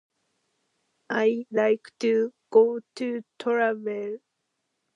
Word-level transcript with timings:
I 1.11 1.45
like 1.51 1.93
to 1.99 2.33
go 2.49 2.79
to 2.95 3.21
travel. 3.37 4.17